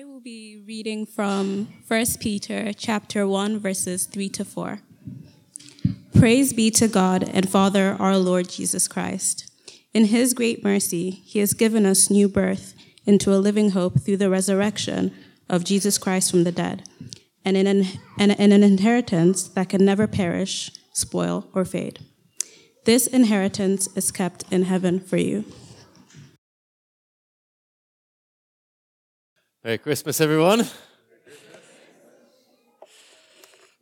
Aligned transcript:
I 0.00 0.04
will 0.04 0.20
be 0.20 0.56
reading 0.66 1.04
from 1.04 1.68
1 1.86 2.06
Peter 2.20 2.72
chapter 2.72 3.28
1 3.28 3.58
verses 3.58 4.06
3 4.06 4.30
to 4.30 4.46
4. 4.46 4.78
Praise 6.18 6.54
be 6.54 6.70
to 6.70 6.88
God 6.88 7.28
and 7.28 7.50
Father 7.50 7.98
our 7.98 8.16
Lord 8.16 8.48
Jesus 8.48 8.88
Christ. 8.88 9.52
In 9.92 10.06
his 10.06 10.32
great 10.32 10.64
mercy, 10.64 11.10
he 11.10 11.40
has 11.40 11.52
given 11.52 11.84
us 11.84 12.08
new 12.08 12.30
birth 12.30 12.74
into 13.04 13.34
a 13.34 13.42
living 13.44 13.72
hope 13.72 14.00
through 14.00 14.16
the 14.16 14.30
resurrection 14.30 15.12
of 15.50 15.64
Jesus 15.64 15.98
Christ 15.98 16.30
from 16.30 16.44
the 16.44 16.52
dead, 16.52 16.88
and 17.44 17.58
in 17.58 17.66
an, 17.66 17.84
and 18.18 18.32
an 18.32 18.62
inheritance 18.62 19.48
that 19.48 19.68
can 19.68 19.84
never 19.84 20.06
perish, 20.06 20.70
spoil, 20.94 21.46
or 21.52 21.66
fade. 21.66 21.98
This 22.86 23.06
inheritance 23.06 23.86
is 23.94 24.10
kept 24.10 24.50
in 24.50 24.62
heaven 24.62 24.98
for 24.98 25.18
you. 25.18 25.44
Merry 29.62 29.76
Christmas, 29.76 30.22
everyone. 30.22 30.66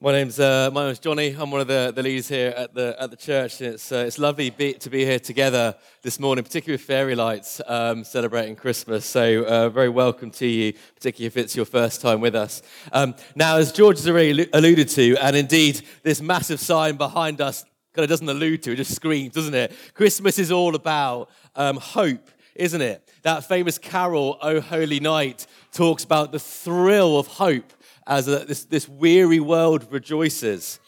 My 0.00 0.10
name's 0.10 0.40
uh, 0.40 0.70
my 0.72 0.86
name's 0.86 0.98
Johnny. 0.98 1.36
I'm 1.38 1.52
one 1.52 1.60
of 1.60 1.68
the, 1.68 1.92
the 1.94 2.02
leaders 2.02 2.26
here 2.26 2.52
at 2.56 2.74
the 2.74 2.96
at 2.98 3.12
the 3.12 3.16
church. 3.16 3.60
It's 3.60 3.92
uh, 3.92 4.02
it's 4.04 4.18
lovely 4.18 4.50
be, 4.50 4.72
to 4.72 4.90
be 4.90 5.04
here 5.04 5.20
together 5.20 5.76
this 6.02 6.18
morning, 6.18 6.42
particularly 6.42 6.78
with 6.78 6.80
fairy 6.84 7.14
lights 7.14 7.60
um, 7.68 8.02
celebrating 8.02 8.56
Christmas. 8.56 9.06
So 9.06 9.44
uh, 9.44 9.68
very 9.68 9.88
welcome 9.88 10.32
to 10.32 10.46
you, 10.48 10.72
particularly 10.96 11.26
if 11.26 11.36
it's 11.36 11.54
your 11.54 11.64
first 11.64 12.00
time 12.00 12.20
with 12.20 12.34
us. 12.34 12.60
Um, 12.90 13.14
now, 13.36 13.58
as 13.58 13.70
George 13.70 13.98
has 13.98 14.08
already 14.08 14.48
alluded 14.52 14.88
to, 14.88 15.16
and 15.18 15.36
indeed 15.36 15.82
this 16.02 16.20
massive 16.20 16.58
sign 16.58 16.96
behind 16.96 17.40
us 17.40 17.64
kind 17.94 18.02
of 18.02 18.10
doesn't 18.10 18.28
allude 18.28 18.64
to, 18.64 18.72
it 18.72 18.76
just 18.76 18.96
screams, 18.96 19.32
doesn't 19.32 19.54
it? 19.54 19.72
Christmas 19.94 20.40
is 20.40 20.50
all 20.50 20.74
about 20.74 21.30
um, 21.54 21.76
hope, 21.76 22.30
isn't 22.58 22.82
it? 22.82 23.08
That 23.22 23.44
famous 23.44 23.78
carol, 23.78 24.38
"O 24.42 24.60
Holy 24.60 25.00
Night." 25.00 25.46
talks 25.72 26.04
about 26.04 26.32
the 26.32 26.38
thrill 26.38 27.18
of 27.18 27.26
hope 27.26 27.72
as 28.06 28.26
a, 28.26 28.44
this, 28.44 28.64
this 28.64 28.88
weary 28.88 29.40
world 29.40 29.86
rejoices. 29.90 30.80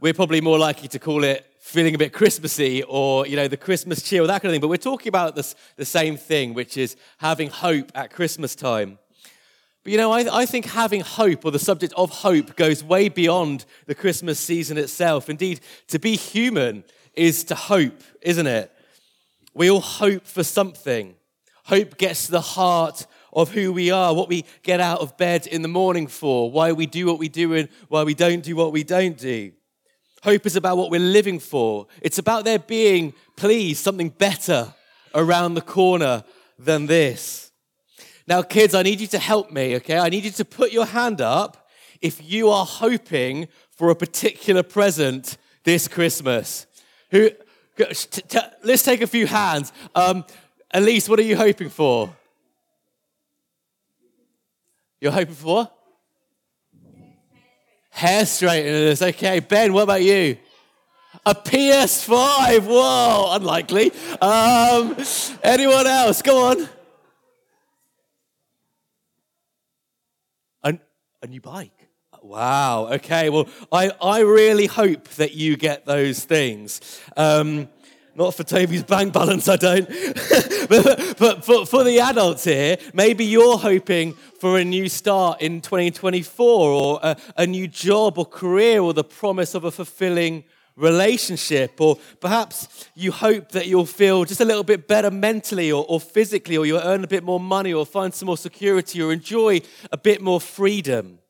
We're 0.00 0.14
probably 0.14 0.40
more 0.40 0.58
likely 0.58 0.88
to 0.88 0.98
call 0.98 1.24
it 1.24 1.44
feeling 1.58 1.94
a 1.94 1.98
bit 1.98 2.12
Christmassy 2.12 2.82
or, 2.84 3.26
you 3.26 3.36
know, 3.36 3.48
the 3.48 3.56
Christmas 3.56 4.02
cheer 4.02 4.22
or 4.22 4.26
that 4.26 4.40
kind 4.40 4.50
of 4.50 4.54
thing. 4.54 4.60
But 4.60 4.68
we're 4.68 4.76
talking 4.76 5.08
about 5.08 5.34
this, 5.34 5.54
the 5.76 5.84
same 5.84 6.16
thing, 6.16 6.54
which 6.54 6.76
is 6.76 6.96
having 7.18 7.50
hope 7.50 7.90
at 7.94 8.12
Christmas 8.12 8.54
time. 8.54 8.98
But, 9.82 9.92
you 9.92 9.98
know, 9.98 10.12
I, 10.12 10.42
I 10.42 10.46
think 10.46 10.66
having 10.66 11.00
hope 11.00 11.44
or 11.44 11.50
the 11.50 11.58
subject 11.58 11.92
of 11.96 12.10
hope 12.10 12.56
goes 12.56 12.84
way 12.84 13.08
beyond 13.08 13.64
the 13.86 13.94
Christmas 13.94 14.38
season 14.38 14.78
itself. 14.78 15.28
Indeed, 15.28 15.60
to 15.88 15.98
be 15.98 16.14
human 16.14 16.84
is 17.14 17.42
to 17.44 17.54
hope, 17.54 18.02
isn't 18.22 18.46
it? 18.46 18.72
We 19.54 19.70
all 19.70 19.80
hope 19.80 20.26
for 20.26 20.44
something. 20.44 21.14
Hope 21.64 21.98
gets 21.98 22.26
to 22.26 22.32
the 22.32 22.40
heart 22.40 23.06
of 23.32 23.50
who 23.52 23.72
we 23.72 23.90
are, 23.90 24.14
what 24.14 24.28
we 24.28 24.44
get 24.62 24.80
out 24.80 25.00
of 25.00 25.16
bed 25.16 25.46
in 25.46 25.62
the 25.62 25.68
morning 25.68 26.06
for, 26.06 26.50
why 26.50 26.72
we 26.72 26.86
do 26.86 27.06
what 27.06 27.18
we 27.18 27.28
do 27.28 27.54
and 27.54 27.68
why 27.88 28.02
we 28.02 28.14
don't 28.14 28.42
do 28.42 28.56
what 28.56 28.72
we 28.72 28.84
don't 28.84 29.18
do. 29.18 29.52
Hope 30.22 30.46
is 30.46 30.56
about 30.56 30.76
what 30.76 30.90
we're 30.90 30.98
living 30.98 31.38
for. 31.38 31.86
It's 32.02 32.18
about 32.18 32.44
there 32.44 32.58
being, 32.58 33.14
please, 33.36 33.78
something 33.78 34.08
better 34.08 34.74
around 35.14 35.54
the 35.54 35.60
corner 35.60 36.24
than 36.58 36.86
this. 36.86 37.52
Now, 38.26 38.42
kids, 38.42 38.74
I 38.74 38.82
need 38.82 39.00
you 39.00 39.06
to 39.08 39.18
help 39.18 39.50
me, 39.50 39.76
okay? 39.76 39.98
I 39.98 40.08
need 40.08 40.24
you 40.24 40.30
to 40.32 40.44
put 40.44 40.72
your 40.72 40.86
hand 40.86 41.20
up 41.20 41.68
if 42.00 42.22
you 42.22 42.50
are 42.50 42.66
hoping 42.66 43.48
for 43.70 43.90
a 43.90 43.96
particular 43.96 44.62
present 44.62 45.38
this 45.64 45.88
Christmas. 45.88 46.66
Who, 47.10 47.30
let's 48.62 48.82
take 48.82 49.00
a 49.00 49.06
few 49.06 49.26
hands. 49.26 49.72
Um, 49.94 50.24
Elise, 50.72 51.08
what 51.08 51.18
are 51.18 51.22
you 51.22 51.36
hoping 51.36 51.68
for? 51.68 52.14
You're 55.00 55.12
hoping 55.12 55.34
for? 55.34 55.70
Hair 57.90 58.26
straighteners. 58.26 59.02
Okay. 59.02 59.40
Ben, 59.40 59.72
what 59.72 59.82
about 59.82 60.02
you? 60.02 60.38
A 61.24 61.34
PS5. 61.34 62.62
Whoa, 62.62 63.34
unlikely. 63.34 63.92
Um, 64.20 64.96
anyone 65.42 65.86
else? 65.86 66.22
Go 66.22 66.50
on. 66.50 66.68
A, 70.62 70.78
a 71.22 71.26
new 71.26 71.40
bike. 71.40 71.77
Wow. 72.28 72.88
Okay. 72.92 73.30
Well, 73.30 73.48
I, 73.72 73.90
I 74.02 74.20
really 74.20 74.66
hope 74.66 75.08
that 75.12 75.32
you 75.32 75.56
get 75.56 75.86
those 75.86 76.26
things. 76.26 77.00
Um, 77.16 77.70
not 78.14 78.34
for 78.34 78.44
Toby's 78.44 78.82
bank 78.82 79.14
balance, 79.14 79.48
I 79.48 79.56
don't. 79.56 79.88
but, 80.68 81.16
but 81.18 81.42
for, 81.42 81.64
for 81.64 81.84
the 81.84 82.00
adults 82.00 82.44
here, 82.44 82.76
maybe 82.92 83.24
you're 83.24 83.56
hoping 83.56 84.12
for 84.12 84.58
a 84.58 84.64
new 84.64 84.90
start 84.90 85.40
in 85.40 85.62
2024 85.62 86.70
or 86.70 87.00
a, 87.02 87.16
a 87.38 87.46
new 87.46 87.66
job 87.66 88.18
or 88.18 88.26
career 88.26 88.82
or 88.82 88.92
the 88.92 89.04
promise 89.04 89.54
of 89.54 89.64
a 89.64 89.70
fulfilling 89.70 90.44
relationship, 90.76 91.80
or 91.80 91.96
perhaps 92.20 92.90
you 92.94 93.10
hope 93.10 93.52
that 93.52 93.68
you'll 93.68 93.86
feel 93.86 94.26
just 94.26 94.42
a 94.42 94.44
little 94.44 94.64
bit 94.64 94.86
better 94.86 95.10
mentally 95.10 95.72
or, 95.72 95.86
or, 95.88 95.98
physically, 95.98 96.58
or 96.58 96.66
you'll 96.66 96.78
earn 96.84 97.04
a 97.04 97.08
bit 97.08 97.24
more 97.24 97.40
money, 97.40 97.72
or 97.72 97.86
find 97.86 98.12
some 98.12 98.26
more 98.26 98.36
security, 98.36 99.00
or 99.00 99.14
enjoy 99.14 99.62
a 99.90 99.96
bit 99.96 100.20
more 100.20 100.42
freedom. 100.42 101.20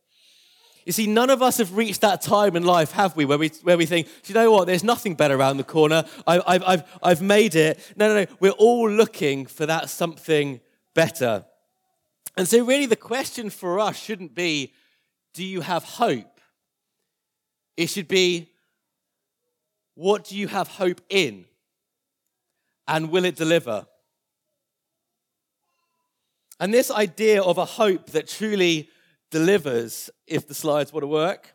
You 0.88 0.93
see, 0.93 1.06
none 1.06 1.28
of 1.28 1.43
us 1.43 1.59
have 1.59 1.76
reached 1.76 2.00
that 2.00 2.22
time 2.22 2.56
in 2.56 2.62
life, 2.62 2.93
have 2.93 3.15
we, 3.15 3.26
where 3.26 3.37
we, 3.37 3.50
where 3.62 3.76
we 3.76 3.84
think, 3.84 4.09
you 4.25 4.34
know 4.34 4.50
what, 4.50 4.66
there's 4.66 4.82
nothing 4.82 5.15
better 5.16 5.37
around 5.37 5.59
the 5.59 5.62
corner. 5.62 6.06
I, 6.26 6.54
have 6.54 6.65
I've, 6.66 6.99
I've 7.03 7.21
made 7.21 7.54
it. 7.56 7.78
No, 7.94 8.09
no, 8.09 8.25
no. 8.25 8.37
We're 8.41 8.53
all 8.53 8.88
looking 8.88 9.44
for 9.44 9.66
that 9.66 9.91
something 9.91 10.60
better. 10.94 11.44
And 12.38 12.48
so, 12.48 12.65
really, 12.65 12.87
the 12.87 12.97
question 12.97 13.50
for 13.50 13.78
us 13.78 13.98
shouldn't 13.98 14.34
be, 14.34 14.72
do 15.34 15.44
you 15.44 15.60
have 15.60 15.84
hope? 15.84 16.41
It 17.77 17.91
should 17.91 18.09
be, 18.09 18.48
what 19.94 20.25
do 20.25 20.38
you 20.38 20.48
have 20.48 20.69
hope 20.69 21.03
in? 21.10 21.44
And 22.87 23.10
will 23.10 23.27
it 23.27 23.37
deliver? 23.37 23.87
And 26.59 26.72
this 26.72 26.91
idea 26.91 27.43
of 27.43 27.59
a 27.59 27.66
hope 27.66 28.06
that 28.12 28.27
truly 28.27 28.88
delivers, 29.31 30.11
if 30.27 30.47
the 30.47 30.55
slides 30.55 30.93
want 30.93 31.03
to 31.03 31.09
work, 31.09 31.55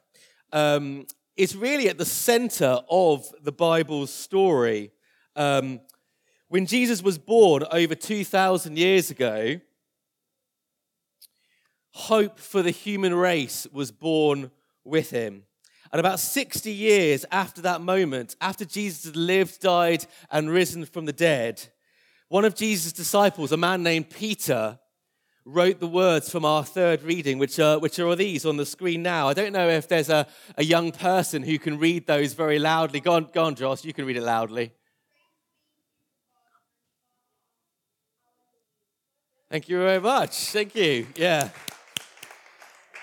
um, 0.51 1.05
is 1.35 1.55
really 1.55 1.89
at 1.89 1.97
the 1.97 2.05
center 2.05 2.79
of 2.89 3.27
the 3.41 3.51
Bible's 3.51 4.13
story. 4.13 4.91
Um, 5.35 5.81
when 6.47 6.65
Jesus 6.65 7.01
was 7.01 7.17
born 7.17 7.63
over 7.71 7.95
2,000 7.95 8.77
years 8.77 9.09
ago, 9.09 9.59
hope 11.91 12.39
for 12.39 12.61
the 12.61 12.71
human 12.71 13.13
race 13.13 13.67
was 13.71 13.91
born 13.91 14.51
with 14.83 15.09
him. 15.09 15.43
And 15.91 15.99
about 15.99 16.19
60 16.19 16.71
years 16.71 17.25
after 17.31 17.61
that 17.61 17.81
moment, 17.81 18.35
after 18.41 18.65
Jesus 18.65 19.15
lived, 19.15 19.61
died, 19.61 20.05
and 20.31 20.49
risen 20.49 20.85
from 20.85 21.05
the 21.05 21.13
dead, 21.13 21.69
one 22.29 22.45
of 22.45 22.55
Jesus' 22.55 22.93
disciples, 22.93 23.51
a 23.51 23.57
man 23.57 23.83
named 23.83 24.09
Peter, 24.09 24.79
wrote 25.45 25.79
the 25.79 25.87
words 25.87 26.29
from 26.29 26.45
our 26.45 26.63
third 26.63 27.03
reading, 27.03 27.37
which 27.37 27.59
are, 27.59 27.77
which 27.79 27.99
are 27.99 28.15
these 28.15 28.45
on 28.45 28.57
the 28.57 28.65
screen 28.65 29.03
now. 29.03 29.27
I 29.27 29.33
don't 29.33 29.51
know 29.51 29.67
if 29.67 29.87
there's 29.87 30.09
a, 30.09 30.25
a 30.57 30.63
young 30.63 30.91
person 30.91 31.43
who 31.43 31.59
can 31.59 31.79
read 31.79 32.07
those 32.07 32.33
very 32.33 32.59
loudly. 32.59 32.99
Go 32.99 33.13
on, 33.13 33.29
go 33.33 33.43
on, 33.43 33.55
Josh, 33.55 33.83
you 33.83 33.93
can 33.93 34.05
read 34.05 34.17
it 34.17 34.23
loudly. 34.23 34.71
Thank 39.49 39.69
you 39.69 39.77
very 39.77 39.99
much. 39.99 40.31
Thank 40.49 40.75
you. 40.75 41.05
Yeah. 41.15 41.49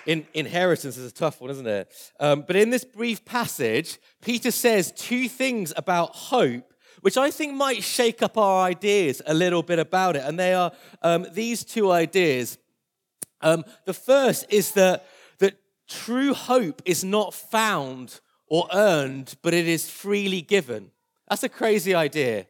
In, 0.06 0.26
inheritance 0.34 0.96
is 0.96 1.08
a 1.08 1.14
tough 1.14 1.40
one, 1.40 1.50
isn't 1.50 1.66
it? 1.66 1.92
Um, 2.18 2.42
but 2.46 2.56
in 2.56 2.70
this 2.70 2.84
brief 2.84 3.24
passage, 3.24 3.98
Peter 4.20 4.50
says 4.50 4.90
two 4.92 5.28
things 5.28 5.72
about 5.76 6.10
hope 6.16 6.69
which 7.00 7.16
I 7.16 7.30
think 7.30 7.54
might 7.54 7.82
shake 7.82 8.22
up 8.22 8.36
our 8.36 8.64
ideas 8.64 9.22
a 9.26 9.34
little 9.34 9.62
bit 9.62 9.78
about 9.78 10.16
it. 10.16 10.22
And 10.24 10.38
they 10.38 10.54
are 10.54 10.72
um, 11.02 11.26
these 11.32 11.64
two 11.64 11.90
ideas. 11.90 12.58
Um, 13.40 13.64
the 13.86 13.94
first 13.94 14.46
is 14.50 14.72
that, 14.72 15.06
that 15.38 15.58
true 15.88 16.34
hope 16.34 16.82
is 16.84 17.02
not 17.04 17.34
found 17.34 18.20
or 18.46 18.68
earned, 18.72 19.36
but 19.42 19.54
it 19.54 19.66
is 19.66 19.88
freely 19.88 20.42
given. 20.42 20.90
That's 21.28 21.44
a 21.44 21.48
crazy 21.48 21.94
idea. 21.94 22.46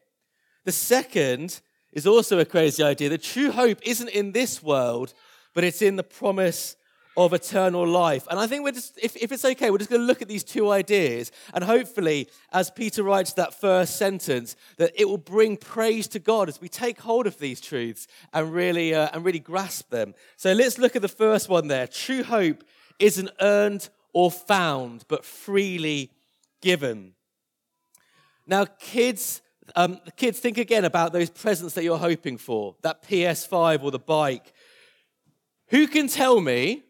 The 0.65 0.73
second 0.73 1.61
is 1.93 2.07
also 2.07 2.39
a 2.39 2.45
crazy 2.45 2.83
idea. 2.83 3.09
The 3.09 3.19
true 3.19 3.51
hope 3.51 3.79
isn't 3.83 4.09
in 4.09 4.33
this 4.33 4.63
world, 4.63 5.13
but 5.55 5.65
it's 5.65 5.83
in 5.83 5.97
the 5.97 6.03
promise 6.03 6.77
of 7.17 7.33
eternal 7.33 7.87
life. 7.87 8.27
And 8.31 8.39
I 8.39 8.47
think 8.47 8.65
we're 8.65 8.73
just, 8.73 8.99
if, 9.03 9.17
if 9.17 9.33
it's 9.33 9.45
okay, 9.45 9.71
we're 9.71 9.79
just 9.79 9.91
going 9.91 10.01
to 10.01 10.07
look 10.07 10.23
at 10.23 10.29
these 10.29 10.45
two 10.45 10.71
ideas. 10.71 11.33
And 11.53 11.65
hopefully, 11.65 12.29
as 12.53 12.71
Peter 12.71 13.03
writes 13.03 13.33
that 13.35 13.53
first 13.53 13.97
sentence, 13.97 14.57
that 14.77 14.93
it 14.95 15.09
will 15.09 15.19
bring 15.19 15.57
praise 15.57 16.07
to 16.09 16.19
God 16.19 16.49
as 16.49 16.61
we 16.61 16.69
take 16.69 17.01
hold 17.01 17.27
of 17.27 17.39
these 17.39 17.61
truths 17.61 18.07
and 18.33 18.53
really, 18.53 18.95
uh, 18.95 19.09
and 19.13 19.25
really 19.25 19.41
grasp 19.41 19.91
them. 19.91 20.15
So 20.37 20.53
let's 20.53 20.79
look 20.79 20.97
at 20.97 21.03
the 21.03 21.09
first 21.09 21.49
one 21.49 21.69
there. 21.69 21.87
True 21.87 22.23
hope 22.23 22.65
isn't 22.99 23.31
earned 23.41 23.89
or 24.13 24.31
found, 24.31 25.05
but 25.09 25.25
freely 25.25 26.13
given. 26.61 27.15
Now, 28.47 28.65
kids, 28.65 29.43
um, 29.77 30.01
kids, 30.17 30.41
think 30.41 30.59
again 30.59 30.85
about 30.85 31.13
those 31.13 31.31
presents 31.31 31.75
that 31.75 31.85
you're 31.85 31.99
hoping 31.99 32.37
for 32.37 32.77
that 32.83 33.03
PS5 33.03 33.83
or 33.83 33.91
the 33.91 33.99
bike 33.99 34.53
Who 35.69 35.87
can 35.87 36.09
tell 36.09 36.41
me, 36.41 36.83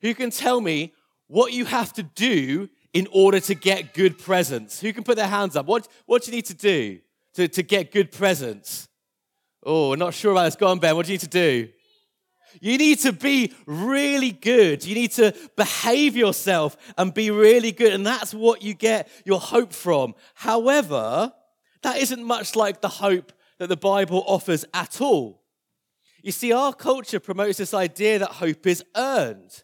who 0.00 0.14
can 0.14 0.30
tell 0.30 0.60
me 0.60 0.92
what 1.26 1.52
you 1.52 1.64
have 1.64 1.92
to 1.94 2.02
do 2.02 2.68
in 2.92 3.08
order 3.12 3.40
to 3.40 3.54
get 3.54 3.94
good 3.94 4.18
presents? 4.18 4.80
Who 4.80 4.92
can 4.92 5.04
put 5.04 5.16
their 5.16 5.28
hands 5.28 5.56
up? 5.56 5.66
What, 5.66 5.88
what 6.06 6.22
do 6.22 6.30
you 6.30 6.36
need 6.36 6.46
to 6.46 6.54
do 6.54 7.00
to, 7.34 7.48
to 7.48 7.62
get 7.62 7.92
good 7.92 8.12
presents? 8.12 8.88
Oh, 9.64 9.94
not 9.94 10.14
sure 10.14 10.32
about 10.32 10.44
this. 10.44 10.56
Go 10.56 10.68
on, 10.68 10.78
Ben. 10.78 10.94
What 10.94 11.06
do 11.06 11.12
you 11.12 11.14
need 11.14 11.22
to 11.22 11.28
do? 11.28 11.68
You 12.60 12.78
need 12.78 13.00
to 13.00 13.12
be 13.12 13.52
really 13.66 14.30
good. 14.30 14.84
You 14.84 14.94
need 14.94 15.10
to 15.12 15.34
behave 15.56 16.16
yourself 16.16 16.76
and 16.96 17.12
be 17.12 17.30
really 17.30 17.72
good. 17.72 17.92
And 17.92 18.06
that's 18.06 18.32
what 18.32 18.62
you 18.62 18.74
get 18.74 19.08
your 19.24 19.40
hope 19.40 19.72
from. 19.72 20.14
However, 20.34 21.32
that 21.82 21.98
isn't 21.98 22.24
much 22.24 22.56
like 22.56 22.80
the 22.80 22.88
hope 22.88 23.32
that 23.58 23.68
the 23.68 23.76
Bible 23.76 24.24
offers 24.26 24.64
at 24.72 25.00
all. 25.00 25.42
You 26.22 26.32
see, 26.32 26.52
our 26.52 26.72
culture 26.72 27.20
promotes 27.20 27.58
this 27.58 27.74
idea 27.74 28.18
that 28.18 28.30
hope 28.30 28.66
is 28.66 28.82
earned. 28.96 29.62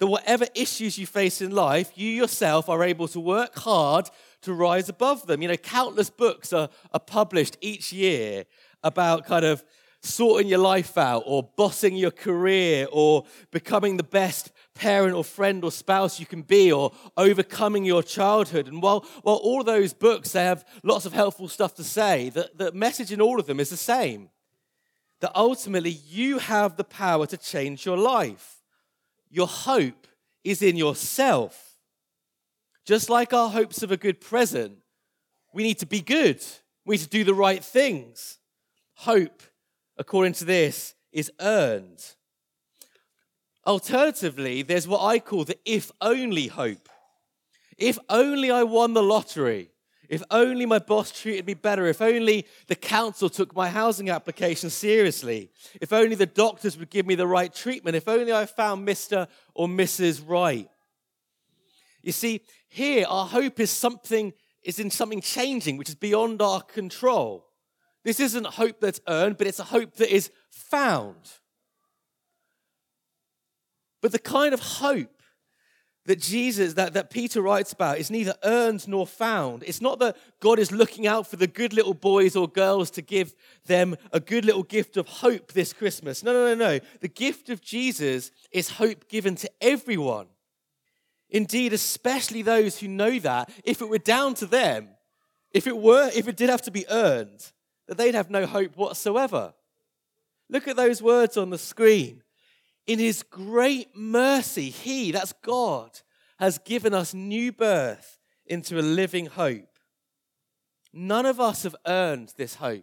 That 0.00 0.06
whatever 0.06 0.46
issues 0.54 0.98
you 0.98 1.06
face 1.06 1.40
in 1.40 1.54
life, 1.54 1.92
you 1.94 2.08
yourself 2.08 2.68
are 2.68 2.82
able 2.82 3.06
to 3.08 3.20
work 3.20 3.56
hard 3.58 4.08
to 4.42 4.54
rise 4.54 4.88
above 4.88 5.26
them. 5.26 5.42
You 5.42 5.48
know, 5.48 5.56
countless 5.56 6.10
books 6.10 6.52
are, 6.52 6.70
are 6.92 7.00
published 7.00 7.58
each 7.60 7.92
year 7.92 8.46
about 8.82 9.26
kind 9.26 9.44
of 9.44 9.62
sorting 10.02 10.48
your 10.48 10.58
life 10.58 10.96
out 10.96 11.24
or 11.26 11.50
bossing 11.56 11.94
your 11.94 12.10
career 12.10 12.86
or 12.90 13.24
becoming 13.50 13.98
the 13.98 14.02
best 14.02 14.50
parent 14.74 15.14
or 15.14 15.22
friend 15.22 15.62
or 15.62 15.70
spouse 15.70 16.18
you 16.18 16.24
can 16.24 16.40
be 16.40 16.72
or 16.72 16.92
overcoming 17.18 17.84
your 17.84 18.02
childhood. 18.02 18.66
And 18.66 18.80
while, 18.80 19.04
while 19.22 19.36
all 19.36 19.62
those 19.62 19.92
books, 19.92 20.32
they 20.32 20.44
have 20.44 20.64
lots 20.82 21.04
of 21.04 21.12
helpful 21.12 21.48
stuff 21.48 21.74
to 21.74 21.84
say, 21.84 22.30
the, 22.30 22.50
the 22.54 22.72
message 22.72 23.12
in 23.12 23.20
all 23.20 23.38
of 23.38 23.46
them 23.46 23.60
is 23.60 23.68
the 23.68 23.76
same. 23.76 24.30
That 25.20 25.32
ultimately 25.34 25.90
you 25.90 26.38
have 26.38 26.78
the 26.78 26.84
power 26.84 27.26
to 27.26 27.36
change 27.36 27.84
your 27.84 27.98
life. 27.98 28.59
Your 29.30 29.46
hope 29.46 30.06
is 30.44 30.62
in 30.62 30.76
yourself. 30.76 31.76
Just 32.84 33.08
like 33.08 33.32
our 33.32 33.50
hopes 33.50 33.82
of 33.82 33.92
a 33.92 33.96
good 33.96 34.20
present, 34.20 34.78
we 35.52 35.62
need 35.62 35.78
to 35.78 35.86
be 35.86 36.00
good. 36.00 36.42
We 36.84 36.96
need 36.96 37.02
to 37.02 37.08
do 37.08 37.24
the 37.24 37.34
right 37.34 37.64
things. 37.64 38.38
Hope 38.94 39.42
according 40.00 40.32
to 40.32 40.46
this, 40.46 40.94
is 41.12 41.30
earned. 41.40 42.14
Alternatively, 43.66 44.62
there's 44.62 44.88
what 44.88 45.04
I 45.04 45.18
call 45.18 45.44
the 45.44 45.58
if 45.66 45.92
only 46.00 46.46
hope. 46.46 46.88
If 47.76 47.98
only 48.08 48.50
I 48.50 48.62
won 48.62 48.94
the 48.94 49.02
lottery. 49.02 49.70
If 50.10 50.24
only 50.32 50.66
my 50.66 50.80
boss 50.80 51.12
treated 51.12 51.46
me 51.46 51.54
better. 51.54 51.86
If 51.86 52.02
only 52.02 52.44
the 52.66 52.74
council 52.74 53.30
took 53.30 53.54
my 53.54 53.68
housing 53.68 54.10
application 54.10 54.68
seriously. 54.68 55.52
If 55.80 55.92
only 55.92 56.16
the 56.16 56.26
doctors 56.26 56.76
would 56.76 56.90
give 56.90 57.06
me 57.06 57.14
the 57.14 57.28
right 57.28 57.54
treatment. 57.54 57.94
If 57.94 58.08
only 58.08 58.32
I 58.32 58.46
found 58.46 58.86
Mr. 58.86 59.28
or 59.54 59.68
Mrs. 59.68 60.20
Right. 60.26 60.68
You 62.02 62.10
see, 62.10 62.40
here 62.68 63.06
our 63.08 63.24
hope 63.24 63.60
is 63.60 63.70
something 63.70 64.32
is 64.62 64.80
in 64.80 64.90
something 64.90 65.20
changing 65.20 65.76
which 65.76 65.88
is 65.88 65.94
beyond 65.94 66.42
our 66.42 66.60
control. 66.60 67.46
This 68.02 68.18
isn't 68.18 68.46
hope 68.46 68.80
that's 68.80 69.00
earned, 69.06 69.38
but 69.38 69.46
it's 69.46 69.60
a 69.60 69.64
hope 69.64 69.94
that 69.94 70.12
is 70.12 70.30
found. 70.50 71.30
But 74.02 74.10
the 74.10 74.18
kind 74.18 74.52
of 74.54 74.60
hope 74.60 75.19
that 76.06 76.20
Jesus, 76.20 76.74
that, 76.74 76.94
that 76.94 77.10
Peter 77.10 77.42
writes 77.42 77.72
about, 77.72 77.98
is 77.98 78.10
neither 78.10 78.34
earned 78.42 78.88
nor 78.88 79.06
found. 79.06 79.62
It's 79.66 79.80
not 79.80 79.98
that 79.98 80.16
God 80.40 80.58
is 80.58 80.72
looking 80.72 81.06
out 81.06 81.26
for 81.26 81.36
the 81.36 81.46
good 81.46 81.72
little 81.72 81.94
boys 81.94 82.36
or 82.36 82.48
girls 82.48 82.90
to 82.92 83.02
give 83.02 83.34
them 83.66 83.96
a 84.12 84.20
good 84.20 84.44
little 84.44 84.62
gift 84.62 84.96
of 84.96 85.06
hope 85.06 85.52
this 85.52 85.72
Christmas. 85.72 86.22
No, 86.22 86.32
no, 86.32 86.54
no, 86.54 86.54
no. 86.54 86.80
The 87.00 87.08
gift 87.08 87.50
of 87.50 87.60
Jesus 87.60 88.30
is 88.50 88.70
hope 88.70 89.08
given 89.08 89.34
to 89.36 89.50
everyone. 89.60 90.26
Indeed, 91.28 91.72
especially 91.72 92.42
those 92.42 92.78
who 92.78 92.88
know 92.88 93.18
that 93.20 93.50
if 93.64 93.80
it 93.80 93.88
were 93.88 93.98
down 93.98 94.34
to 94.34 94.46
them, 94.46 94.88
if 95.52 95.66
it 95.66 95.76
were, 95.76 96.10
if 96.14 96.28
it 96.28 96.36
did 96.36 96.48
have 96.48 96.62
to 96.62 96.70
be 96.70 96.88
earned, 96.90 97.52
that 97.86 97.98
they'd 97.98 98.14
have 98.14 98.30
no 98.30 98.46
hope 98.46 98.76
whatsoever. 98.76 99.52
Look 100.48 100.66
at 100.66 100.76
those 100.76 101.02
words 101.02 101.36
on 101.36 101.50
the 101.50 101.58
screen. 101.58 102.22
In 102.90 102.98
his 102.98 103.22
great 103.22 103.94
mercy, 103.94 104.68
he, 104.68 105.12
that's 105.12 105.32
God, 105.32 106.00
has 106.40 106.58
given 106.58 106.92
us 106.92 107.14
new 107.14 107.52
birth 107.52 108.18
into 108.46 108.80
a 108.80 108.82
living 108.82 109.26
hope. 109.26 109.78
None 110.92 111.24
of 111.24 111.38
us 111.38 111.62
have 111.62 111.76
earned 111.86 112.32
this 112.36 112.56
hope. 112.56 112.82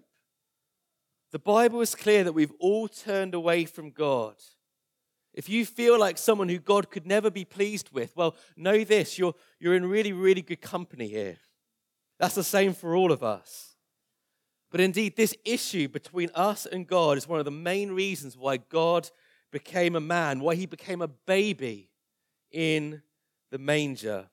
The 1.33 1.39
Bible 1.39 1.81
is 1.81 1.93
clear 1.93 2.23
that 2.23 2.31
we've 2.31 2.53
all 2.57 2.87
turned 2.87 3.33
away 3.33 3.65
from 3.65 3.91
God. 3.91 4.35
If 5.33 5.49
you 5.49 5.65
feel 5.65 5.99
like 5.99 6.17
someone 6.17 6.47
who 6.47 6.59
God 6.59 6.89
could 6.89 7.05
never 7.05 7.29
be 7.29 7.43
pleased 7.43 7.89
with, 7.91 8.15
well, 8.15 8.37
know 8.55 8.85
this 8.85 9.19
you're, 9.19 9.35
you're 9.59 9.75
in 9.75 9.85
really, 9.85 10.13
really 10.13 10.41
good 10.41 10.61
company 10.61 11.09
here. 11.09 11.35
That's 12.17 12.35
the 12.35 12.45
same 12.45 12.73
for 12.73 12.95
all 12.95 13.11
of 13.11 13.23
us. 13.23 13.75
But 14.71 14.79
indeed, 14.79 15.17
this 15.17 15.35
issue 15.43 15.89
between 15.89 16.29
us 16.33 16.65
and 16.65 16.87
God 16.87 17.17
is 17.17 17.27
one 17.27 17.39
of 17.39 17.45
the 17.45 17.51
main 17.51 17.91
reasons 17.91 18.37
why 18.37 18.55
God 18.55 19.09
became 19.51 19.95
a 19.95 20.01
man, 20.01 20.39
why 20.39 20.55
he 20.55 20.65
became 20.65 21.01
a 21.01 21.07
baby 21.07 21.89
in 22.51 23.01
the 23.51 23.57
manger. 23.57 24.29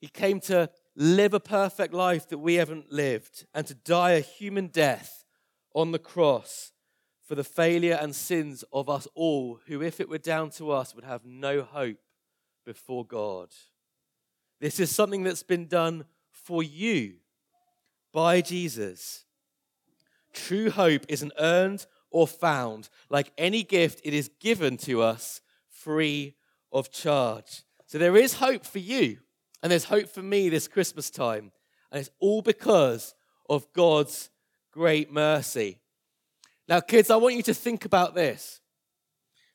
He 0.00 0.08
came 0.08 0.40
to 0.40 0.70
live 0.96 1.34
a 1.34 1.40
perfect 1.40 1.92
life 1.92 2.28
that 2.28 2.38
we 2.38 2.54
haven't 2.54 2.92
lived 2.92 3.46
and 3.54 3.66
to 3.66 3.74
die 3.74 4.12
a 4.12 4.20
human 4.20 4.68
death 4.68 5.24
on 5.74 5.92
the 5.92 5.98
cross 5.98 6.72
for 7.26 7.34
the 7.34 7.44
failure 7.44 7.98
and 8.00 8.14
sins 8.14 8.64
of 8.72 8.88
us 8.88 9.08
all, 9.14 9.60
who, 9.66 9.82
if 9.82 9.98
it 9.98 10.08
were 10.08 10.18
down 10.18 10.50
to 10.50 10.70
us, 10.70 10.94
would 10.94 11.04
have 11.04 11.24
no 11.24 11.62
hope 11.62 11.96
before 12.66 13.04
God. 13.04 13.48
This 14.60 14.78
is 14.78 14.90
something 14.90 15.22
that's 15.22 15.42
been 15.42 15.66
done 15.66 16.04
for 16.30 16.62
you 16.62 17.14
by 18.12 18.40
Jesus. 18.40 19.24
True 20.32 20.70
hope 20.70 21.06
isn't 21.08 21.32
earned 21.38 21.86
or 22.14 22.28
found. 22.28 22.88
Like 23.10 23.32
any 23.36 23.64
gift, 23.64 24.00
it 24.04 24.14
is 24.14 24.30
given 24.38 24.76
to 24.78 25.02
us 25.02 25.40
free 25.68 26.36
of 26.72 26.92
charge. 26.92 27.64
So 27.86 27.98
there 27.98 28.16
is 28.16 28.34
hope 28.34 28.64
for 28.64 28.78
you, 28.78 29.18
and 29.62 29.70
there's 29.70 29.84
hope 29.84 30.08
for 30.08 30.22
me 30.22 30.48
this 30.48 30.68
Christmas 30.68 31.10
time. 31.10 31.50
And 31.90 32.00
it's 32.00 32.10
all 32.20 32.40
because 32.40 33.14
of 33.50 33.70
God's 33.72 34.30
great 34.72 35.12
mercy. 35.12 35.80
Now, 36.68 36.80
kids, 36.80 37.10
I 37.10 37.16
want 37.16 37.34
you 37.34 37.42
to 37.42 37.54
think 37.54 37.84
about 37.84 38.14
this. 38.14 38.60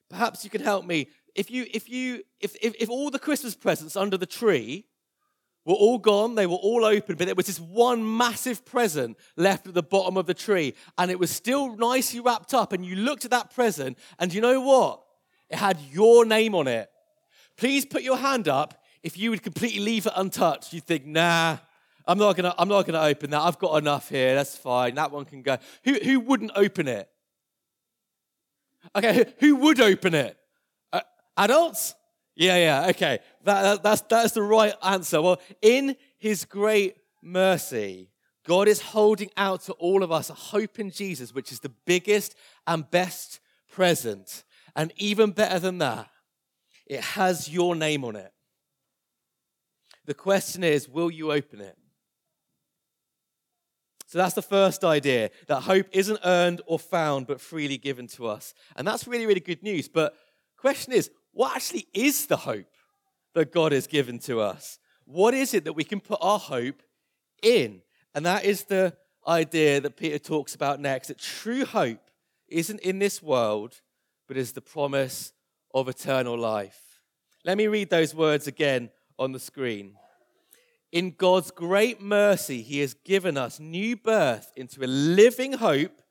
Perhaps 0.10 0.44
you 0.44 0.50
can 0.50 0.62
help 0.62 0.86
me. 0.86 1.08
If 1.36 1.50
you, 1.50 1.66
if 1.72 1.90
you, 1.90 2.24
if, 2.42 2.58
if, 2.62 2.76
if 2.78 2.90
all 2.90 3.10
the 3.10 3.20
Christmas 3.20 3.56
presents 3.56 3.96
under 3.96 4.18
the 4.18 4.26
tree 4.26 4.86
were 5.70 5.76
all 5.76 6.00
gone, 6.00 6.34
they 6.34 6.48
were 6.48 6.56
all 6.56 6.84
open, 6.84 7.16
but 7.16 7.28
there 7.28 7.36
was 7.36 7.46
this 7.46 7.60
one 7.60 8.18
massive 8.18 8.66
present 8.66 9.16
left 9.38 9.68
at 9.68 9.76
the 9.76 9.84
bottom 9.84 10.18
of 10.18 10.26
the 10.26 10.34
tree, 10.34 10.74
and 10.98 11.12
it 11.12 11.20
was 11.20 11.30
still 11.30 11.76
nicely 11.76 12.20
wrapped 12.20 12.56
up. 12.56 12.74
And 12.74 12.84
you 12.84 12.96
looked 12.96 13.24
at 13.24 13.32
that 13.32 13.54
present, 13.54 13.98
and 14.18 14.34
you 14.34 14.42
know 14.42 14.60
what? 14.62 15.04
It 15.48 15.58
had 15.58 15.80
your 15.92 16.26
name 16.26 16.56
on 16.56 16.68
it. 16.68 16.90
Please 17.56 17.86
put 17.86 18.02
your 18.02 18.18
hand 18.18 18.48
up 18.48 18.84
if 19.04 19.16
you 19.16 19.30
would 19.30 19.44
completely 19.44 19.80
leave 19.80 20.08
it 20.08 20.14
untouched. 20.16 20.74
You 20.74 20.82
think, 20.82 21.06
nah, 21.06 21.58
I'm 22.08 22.18
not 22.18 22.36
gonna, 22.36 22.56
I'm 22.58 22.68
not 22.68 22.88
gonna 22.88 23.04
open 23.04 23.30
that. 23.30 23.42
I've 23.42 23.60
got 23.60 23.78
enough 23.78 24.10
here. 24.10 24.34
That's 24.34 24.58
fine. 24.58 24.96
That 24.96 25.12
one 25.12 25.26
can 25.26 25.44
go. 25.44 25.58
Who, 25.84 25.94
who 25.94 26.20
wouldn't 26.20 26.52
open 26.56 26.88
it? 26.88 27.08
Okay, 28.96 29.34
who 29.40 29.56
would 29.58 29.80
open 29.80 30.16
it? 30.16 30.36
Uh, 30.92 31.02
adults? 31.38 31.94
Yeah, 32.36 32.58
yeah, 32.58 32.90
okay. 32.90 33.20
That, 33.44 33.62
that, 33.62 33.84
that's, 33.84 34.02
that's 34.02 34.32
the 34.34 34.42
right 34.42 34.74
answer. 34.84 35.22
Well, 35.22 35.42
in 35.62 35.96
his 36.18 36.46
great 36.46 36.96
mercy, 37.22 38.10
God 38.46 38.68
is 38.68 38.82
holding 38.82 39.30
out 39.36 39.62
to 39.64 39.74
all 39.74 40.04
of 40.04 40.12
us 40.12 40.30
a 40.30 40.34
hope 40.34 40.80
in 40.80 40.90
Jesus, 40.90 41.34
which 41.34 41.52
is 41.52 41.60
the 41.60 41.74
biggest 41.86 42.36
and 42.66 42.90
best 42.90 43.40
present. 43.70 44.44
And 44.76 44.94
even 44.98 45.32
better 45.32 45.60
than 45.60 45.80
that, 45.80 46.10
it 46.88 47.02
has 47.02 47.50
your 47.50 47.76
name 47.76 48.04
on 48.06 48.16
it. 48.16 48.32
The 50.06 50.14
question 50.14 50.64
is, 50.64 50.90
will 50.90 51.12
you 51.12 51.32
open 51.32 51.62
it? 51.62 51.78
So 54.08 54.18
that's 54.18 54.34
the 54.34 54.42
first 54.42 54.84
idea 54.84 55.30
that 55.46 55.62
hope 55.62 55.86
isn't 55.92 56.20
earned 56.26 56.62
or 56.66 56.80
found, 56.80 57.28
but 57.28 57.40
freely 57.40 57.78
given 57.78 58.08
to 58.08 58.26
us. 58.26 58.56
And 58.76 58.88
that's 58.88 59.06
really, 59.06 59.28
really 59.28 59.40
good 59.40 59.62
news. 59.62 59.88
But 59.88 60.16
question 60.58 60.94
is, 60.94 61.12
what 61.32 61.56
actually 61.56 61.88
is 61.94 62.26
the 62.26 62.38
hope 62.38 62.74
that 63.34 63.52
God 63.52 63.72
has 63.72 63.88
given 63.88 64.20
to 64.20 64.42
us? 64.42 64.80
What 65.06 65.34
is 65.34 65.54
it 65.54 65.64
that 65.66 65.74
we 65.74 65.84
can 65.84 66.00
put 66.00 66.20
our 66.22 66.40
hope 66.40 66.82
in? 67.42 67.82
And 68.14 68.26
that 68.26 68.46
is 68.46 68.66
the 68.66 68.96
idea 69.28 69.82
that 69.82 69.98
Peter 69.98 70.20
talks 70.20 70.56
about 70.56 70.80
next 70.80 71.08
that 71.08 71.20
true 71.20 71.66
hope 71.66 72.10
isn't 72.48 72.80
in 72.82 73.00
this 73.00 73.22
world, 73.22 73.82
but 74.28 74.38
is 74.38 74.54
the 74.54 74.62
promise 74.62 75.34
of 75.74 75.88
eternal 75.88 76.38
life. 76.38 77.02
Let 77.46 77.58
me 77.58 77.68
read 77.68 77.90
those 77.90 78.14
words 78.14 78.48
again 78.48 78.90
on 79.18 79.32
the 79.32 79.40
screen. 79.40 79.96
In 80.92 81.12
God's 81.12 81.52
great 81.52 82.02
mercy, 82.02 82.62
He 82.62 82.80
has 82.80 82.96
given 82.96 83.38
us 83.38 83.60
new 83.60 83.96
birth 83.96 84.52
into 84.56 84.84
a 84.84 84.88
living 84.88 85.54
hope 85.54 86.02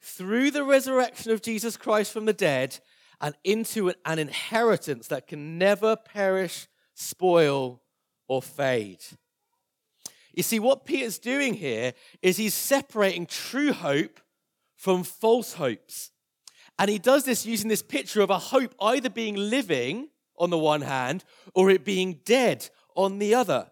through 0.00 0.52
the 0.52 0.62
resurrection 0.62 1.32
of 1.32 1.42
Jesus 1.42 1.76
Christ 1.76 2.12
from 2.12 2.24
the 2.24 2.32
dead 2.32 2.78
and 3.20 3.34
into 3.44 3.92
an 4.04 4.18
inheritance 4.18 5.08
that 5.08 5.26
can 5.26 5.58
never 5.58 5.96
perish, 5.96 6.68
spoil, 6.94 7.82
or 8.28 8.42
fade. 8.42 9.02
You 10.34 10.42
see, 10.42 10.60
what 10.60 10.84
Peter's 10.84 11.18
doing 11.18 11.54
here 11.54 11.94
is 12.22 12.36
he's 12.36 12.54
separating 12.54 13.26
true 13.26 13.72
hope 13.72 14.20
from 14.76 15.02
false 15.02 15.54
hopes. 15.54 16.12
And 16.78 16.88
he 16.88 16.98
does 16.98 17.24
this 17.24 17.44
using 17.44 17.68
this 17.68 17.82
picture 17.82 18.20
of 18.20 18.30
a 18.30 18.38
hope 18.38 18.74
either 18.80 19.10
being 19.10 19.34
living 19.34 20.10
on 20.38 20.50
the 20.50 20.58
one 20.58 20.82
hand 20.82 21.24
or 21.54 21.70
it 21.70 21.84
being 21.84 22.20
dead 22.24 22.68
on 22.94 23.18
the 23.18 23.34
other. 23.34 23.68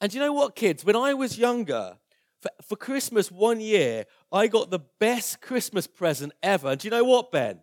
And 0.00 0.14
you 0.14 0.20
know 0.20 0.32
what, 0.32 0.54
kids? 0.54 0.84
When 0.84 0.94
I 0.94 1.12
was 1.14 1.38
younger, 1.38 1.98
for, 2.40 2.50
for 2.62 2.76
Christmas 2.76 3.32
one 3.32 3.60
year, 3.60 4.04
I 4.30 4.46
got 4.46 4.70
the 4.70 4.80
best 5.00 5.40
Christmas 5.40 5.88
present 5.88 6.32
ever. 6.40 6.68
And 6.68 6.80
do 6.80 6.86
you 6.86 6.90
know 6.90 7.04
what, 7.04 7.32
Ben? 7.32 7.60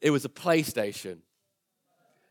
It 0.00 0.10
was 0.10 0.24
a 0.24 0.28
PlayStation. 0.28 1.18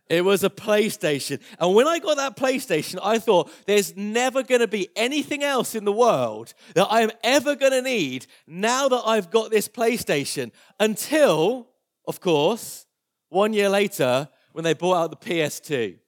It 0.10 0.26
was 0.26 0.44
a 0.44 0.50
PlayStation. 0.50 1.40
And 1.60 1.76
when 1.76 1.88
I 1.88 2.00
got 2.00 2.18
that 2.18 2.36
PlayStation, 2.36 3.00
I 3.02 3.20
thought 3.20 3.52
there's 3.68 3.96
never 3.96 4.42
going 4.42 4.62
to 4.62 4.68
be 4.68 4.90
anything 4.96 5.44
else 5.44 5.76
in 5.76 5.86
the 5.86 5.94
world 5.94 6.56
that 6.74 6.88
I 6.90 7.02
am 7.02 7.12
ever 7.24 7.56
going 7.56 7.74
to 7.74 7.82
need 7.84 8.26
now 8.48 8.88
that 8.90 9.04
I've 9.06 9.30
got 9.30 9.52
this 9.52 9.68
PlayStation. 9.68 10.52
Until, 10.80 11.68
of 12.08 12.20
course, 12.20 12.88
one 13.30 13.54
year 13.54 13.70
later, 13.70 14.28
when 14.54 14.64
they 14.64 14.74
brought 14.74 14.98
out 14.98 15.12
the 15.12 15.30
PS2. 15.30 16.00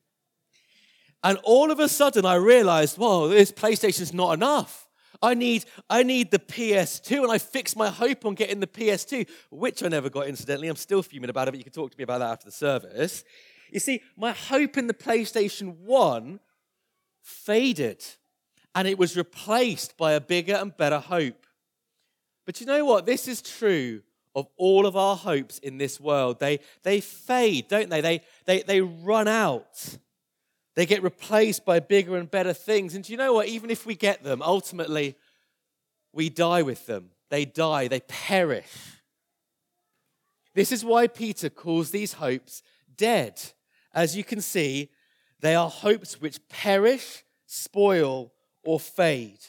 And 1.24 1.38
all 1.44 1.70
of 1.70 1.80
a 1.80 1.88
sudden, 1.88 2.26
I 2.26 2.36
realized, 2.36 2.98
whoa, 2.98 3.28
this 3.28 3.52
PlayStation's 3.52 4.14
not 4.14 4.34
enough. 4.34 4.88
I 5.22 5.36
need, 5.36 5.66
I 5.90 6.04
need 6.04 6.32
the 6.32 6.40
PS2, 6.40 7.24
and 7.24 7.32
I 7.32 7.38
fixed 7.38 7.78
my 7.78 7.90
hope 7.90 8.26
on 8.26 8.34
getting 8.34 8.60
the 8.60 8.68
PS2, 8.68 9.28
which 9.52 9.84
I 9.84 9.88
never 9.88 10.10
got, 10.10 10.28
incidentally. 10.28 10.68
I'm 10.68 10.76
still 10.76 11.04
fuming 11.04 11.30
about 11.30 11.48
it, 11.48 11.52
but 11.52 11.60
you 11.60 11.64
can 11.64 11.74
talk 11.74 11.92
to 11.92 11.98
me 11.98 12.04
about 12.04 12.20
that 12.20 12.32
after 12.32 12.46
the 12.46 12.52
service. 12.52 13.24
You 13.72 13.80
see, 13.80 14.02
my 14.18 14.32
hope 14.32 14.78
in 14.78 14.88
the 14.88 14.94
PlayStation 14.94 15.78
1 15.78 16.40
faded, 17.22 18.04
and 18.74 18.88
it 18.88 18.98
was 18.98 19.16
replaced 19.16 19.96
by 19.96 20.14
a 20.14 20.22
bigger 20.22 20.56
and 20.56 20.76
better 20.76 21.00
hope. 21.00 21.46
But 22.46 22.60
you 22.60 22.66
know 22.66 22.84
what? 22.84 23.06
This 23.06 23.28
is 23.28 23.42
true 23.42 24.02
of 24.34 24.48
all 24.58 24.86
of 24.86 24.96
our 24.96 25.16
hopes 25.16 25.60
in 25.60 25.78
this 25.78 26.00
world. 26.00 26.40
They, 26.40 26.60
they 26.84 27.02
fade, 27.02 27.68
don't 27.68 27.90
they? 27.90 28.02
They, 28.02 28.22
they? 28.46 28.64
they 28.64 28.82
run 28.82 29.28
out. 29.28 29.98
They 30.76 30.86
get 30.86 31.04
replaced 31.04 31.66
by 31.66 31.80
bigger 31.80 32.16
and 32.18 32.30
better 32.30 32.54
things. 32.54 32.96
And 32.96 33.04
do 33.04 33.12
you 33.12 33.18
know 33.18 33.34
what? 33.34 33.48
Even 33.48 33.70
if 33.70 33.86
we 33.86 33.96
get 33.96 34.24
them, 34.24 34.42
ultimately, 34.42 35.16
we 36.14 36.30
die 36.30 36.62
with 36.62 36.86
them. 36.86 37.12
They 37.30 37.46
die, 37.46 37.88
they 37.88 38.02
perish. 38.02 39.02
This 40.54 40.72
is 40.72 40.84
why 40.84 41.08
Peter 41.08 41.50
calls 41.50 41.92
these 41.92 42.14
hopes 42.14 42.62
dead. 42.96 43.42
As 43.94 44.16
you 44.16 44.24
can 44.24 44.42
see, 44.42 44.90
they 45.40 45.56
are 45.56 45.70
hopes 45.70 46.22
which 46.22 46.46
perish, 46.50 47.24
spoil, 47.46 48.34
or 48.64 48.80
fade. 48.80 49.40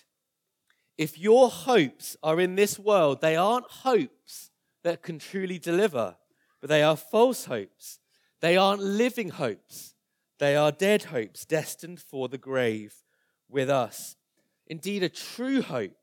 If 0.97 1.19
your 1.19 1.51
hopes 1.51 2.17
are 2.23 2.41
in 2.41 2.55
this 2.55 2.79
world, 2.79 3.21
they 3.21 3.37
aren't 3.37 3.67
hopes 3.67 4.51
that 4.85 5.03
can 5.03 5.19
truly 5.19 5.59
deliver, 5.59 6.17
but 6.61 6.71
they 6.71 6.83
are 6.83 6.97
false 6.97 7.47
hopes. 7.47 7.99
They 8.41 8.57
aren't 8.57 8.83
living 8.83 9.31
hopes. 9.31 9.95
They 10.39 10.57
are 10.57 10.73
dead 10.73 11.05
hopes 11.05 11.45
destined 11.45 12.01
for 12.01 12.29
the 12.29 12.39
grave 12.39 12.95
with 13.49 13.71
us. 13.71 14.17
Indeed, 14.67 15.03
a 15.03 15.09
true 15.09 15.63
hope 15.63 15.97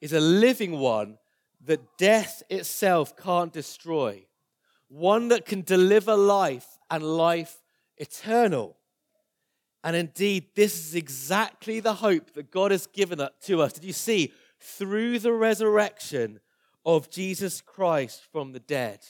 is 0.00 0.12
a 0.12 0.20
living 0.20 0.78
one 0.78 1.18
that 1.64 1.96
death 1.96 2.42
itself 2.48 3.16
can't 3.16 3.52
destroy, 3.52 4.24
one 4.88 5.28
that 5.28 5.44
can 5.44 5.62
deliver 5.62 6.16
life 6.16 6.78
and 6.90 7.02
life 7.02 7.62
eternal. 7.96 8.76
And 9.84 9.96
indeed, 9.96 10.46
this 10.54 10.74
is 10.74 10.94
exactly 10.94 11.80
the 11.80 11.94
hope 11.94 12.32
that 12.34 12.50
God 12.50 12.70
has 12.70 12.86
given 12.86 13.26
to 13.42 13.62
us. 13.62 13.72
Did 13.72 13.84
you 13.84 13.92
see? 13.92 14.32
Through 14.60 15.18
the 15.18 15.32
resurrection 15.32 16.40
of 16.84 17.10
Jesus 17.10 17.60
Christ 17.60 18.22
from 18.30 18.52
the 18.52 18.60
dead. 18.60 19.00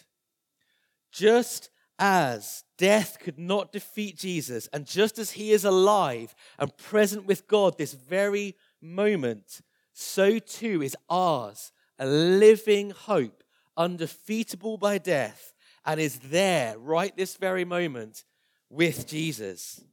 Just 1.10 1.70
as 2.04 2.64
death 2.78 3.18
could 3.20 3.38
not 3.38 3.70
defeat 3.70 4.18
Jesus, 4.18 4.68
and 4.72 4.84
just 4.84 5.20
as 5.20 5.30
he 5.30 5.52
is 5.52 5.64
alive 5.64 6.34
and 6.58 6.76
present 6.76 7.26
with 7.26 7.46
God 7.46 7.78
this 7.78 7.92
very 7.92 8.56
moment, 8.80 9.60
so 9.92 10.40
too 10.40 10.82
is 10.82 10.96
ours 11.08 11.70
a 12.00 12.06
living 12.06 12.90
hope, 12.90 13.44
undefeatable 13.76 14.78
by 14.78 14.98
death, 14.98 15.54
and 15.86 16.00
is 16.00 16.18
there 16.18 16.76
right 16.76 17.16
this 17.16 17.36
very 17.36 17.64
moment 17.64 18.24
with 18.68 19.06
Jesus. 19.06 19.84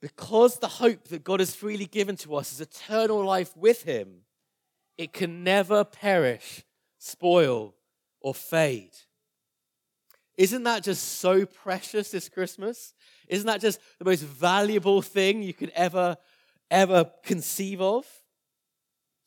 Because 0.00 0.58
the 0.58 0.66
hope 0.66 1.04
that 1.04 1.22
God 1.22 1.38
has 1.38 1.54
freely 1.54 1.86
given 1.86 2.16
to 2.16 2.34
us 2.34 2.52
is 2.52 2.60
eternal 2.60 3.24
life 3.24 3.56
with 3.56 3.84
him, 3.84 4.22
it 4.98 5.12
can 5.12 5.44
never 5.44 5.84
perish, 5.84 6.64
spoil, 6.98 7.76
or 8.20 8.34
fade. 8.34 8.96
Isn't 10.42 10.64
that 10.64 10.82
just 10.82 11.20
so 11.20 11.46
precious 11.46 12.10
this 12.10 12.28
Christmas? 12.28 12.94
Isn't 13.28 13.46
that 13.46 13.60
just 13.60 13.78
the 14.00 14.04
most 14.04 14.24
valuable 14.24 15.00
thing 15.00 15.40
you 15.40 15.54
could 15.54 15.70
ever, 15.72 16.16
ever 16.68 17.12
conceive 17.22 17.80
of? 17.80 18.04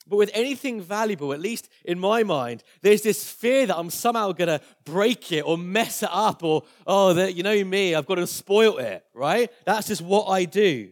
But 0.05 0.17
with 0.17 0.29
anything 0.34 0.81
valuable, 0.81 1.31
at 1.31 1.39
least 1.39 1.69
in 1.86 2.00
my 2.00 2.24
mind, 2.24 2.63
there's 2.81 3.01
this 3.01 3.31
fear 3.31 3.65
that 3.65 3.77
I'm 3.77 3.91
somehow 3.91 4.34
going 4.34 4.50
to 4.50 4.60
break 4.84 5.31
it 5.31 5.43
or 5.43 5.57
mess 5.57 6.03
it 6.03 6.10
up 6.12 6.43
or, 6.43 6.63
oh, 6.86 7.13
that, 7.13 7.34
you 7.34 7.43
know 7.43 7.63
me, 7.63 7.95
I've 7.95 8.07
got 8.07 8.15
to 8.15 8.27
spoil 8.27 8.77
it, 8.79 9.05
right? 9.13 9.50
That's 9.63 9.88
just 9.88 10.01
what 10.01 10.25
I 10.25 10.43
do. 10.43 10.89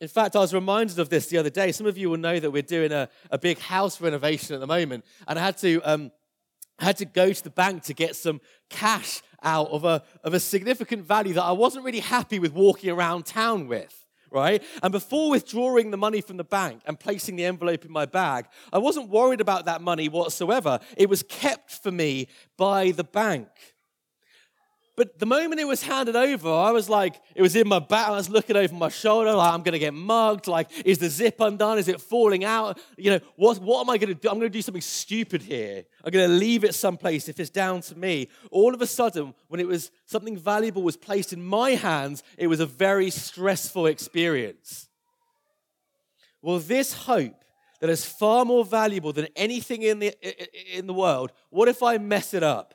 In 0.00 0.06
fact, 0.06 0.36
I 0.36 0.38
was 0.38 0.54
reminded 0.54 1.00
of 1.00 1.08
this 1.08 1.26
the 1.26 1.38
other 1.38 1.50
day. 1.50 1.72
Some 1.72 1.88
of 1.88 1.98
you 1.98 2.08
will 2.08 2.18
know 2.18 2.38
that 2.38 2.52
we're 2.52 2.62
doing 2.62 2.92
a, 2.92 3.08
a 3.32 3.36
big 3.36 3.58
house 3.58 4.00
renovation 4.00 4.54
at 4.54 4.60
the 4.60 4.68
moment. 4.68 5.04
And 5.26 5.40
I 5.40 5.42
had 5.42 5.58
to 5.58 5.80
um, 5.80 6.12
I 6.80 6.84
had 6.84 6.96
to 6.98 7.04
go 7.04 7.32
to 7.32 7.44
the 7.44 7.50
bank 7.50 7.84
to 7.84 7.94
get 7.94 8.16
some 8.16 8.40
cash 8.68 9.22
out 9.42 9.68
of 9.68 9.84
a, 9.84 10.02
of 10.24 10.34
a 10.34 10.40
significant 10.40 11.04
value 11.04 11.34
that 11.34 11.44
I 11.44 11.52
wasn't 11.52 11.84
really 11.84 12.00
happy 12.00 12.38
with 12.38 12.52
walking 12.52 12.90
around 12.90 13.26
town 13.26 13.68
with 13.68 13.96
right? 14.32 14.62
And 14.82 14.92
before 14.92 15.30
withdrawing 15.30 15.90
the 15.90 15.96
money 15.96 16.20
from 16.20 16.36
the 16.36 16.44
bank 16.44 16.82
and 16.86 16.98
placing 16.98 17.36
the 17.36 17.44
envelope 17.44 17.84
in 17.84 17.90
my 17.90 18.06
bag, 18.06 18.46
I 18.72 18.78
wasn't 18.78 19.08
worried 19.08 19.40
about 19.40 19.64
that 19.64 19.82
money 19.82 20.08
whatsoever. 20.08 20.78
It 20.96 21.08
was 21.08 21.24
kept 21.24 21.72
for 21.82 21.90
me 21.90 22.28
by 22.56 22.92
the 22.92 23.02
bank. 23.04 23.48
But 25.00 25.18
the 25.18 25.24
moment 25.24 25.58
it 25.58 25.66
was 25.66 25.82
handed 25.82 26.14
over, 26.14 26.50
I 26.50 26.72
was 26.72 26.90
like, 26.90 27.22
it 27.34 27.40
was 27.40 27.56
in 27.56 27.66
my 27.66 27.78
back. 27.78 28.08
I 28.08 28.10
was 28.10 28.28
looking 28.28 28.54
over 28.54 28.74
my 28.74 28.90
shoulder, 28.90 29.32
like, 29.32 29.54
I'm 29.54 29.62
going 29.62 29.72
to 29.72 29.78
get 29.78 29.94
mugged. 29.94 30.46
Like, 30.46 30.68
is 30.84 30.98
the 30.98 31.08
zip 31.08 31.40
undone? 31.40 31.78
Is 31.78 31.88
it 31.88 32.02
falling 32.02 32.44
out? 32.44 32.78
You 32.98 33.12
know, 33.12 33.20
what, 33.36 33.62
what 33.62 33.80
am 33.80 33.88
I 33.88 33.96
going 33.96 34.14
to 34.14 34.14
do? 34.14 34.28
I'm 34.28 34.34
going 34.34 34.52
to 34.52 34.58
do 34.58 34.60
something 34.60 34.82
stupid 34.82 35.40
here. 35.40 35.84
I'm 36.04 36.10
going 36.10 36.28
to 36.28 36.36
leave 36.36 36.64
it 36.64 36.74
someplace 36.74 37.30
if 37.30 37.40
it's 37.40 37.48
down 37.48 37.80
to 37.80 37.96
me. 37.96 38.28
All 38.50 38.74
of 38.74 38.82
a 38.82 38.86
sudden, 38.86 39.32
when 39.48 39.58
it 39.58 39.66
was 39.66 39.90
something 40.04 40.36
valuable 40.36 40.82
was 40.82 40.98
placed 40.98 41.32
in 41.32 41.42
my 41.42 41.70
hands, 41.70 42.22
it 42.36 42.48
was 42.48 42.60
a 42.60 42.66
very 42.66 43.08
stressful 43.08 43.86
experience. 43.86 44.90
Well, 46.42 46.58
this 46.58 46.92
hope 46.92 47.42
that 47.80 47.88
is 47.88 48.04
far 48.04 48.44
more 48.44 48.66
valuable 48.66 49.14
than 49.14 49.28
anything 49.34 49.80
in 49.80 50.00
the, 50.00 50.76
in 50.76 50.86
the 50.86 50.92
world, 50.92 51.32
what 51.48 51.68
if 51.68 51.82
I 51.82 51.96
mess 51.96 52.34
it 52.34 52.42
up? 52.42 52.74